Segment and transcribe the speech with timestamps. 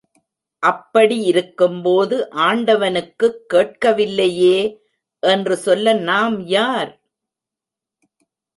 [0.63, 2.27] அப்படி இருக்கும்போது
[2.35, 4.57] ஆண்டவனுக்குக் கேட்கவில்லையே
[5.19, 6.91] என்று சொல்ல நாம் யார்?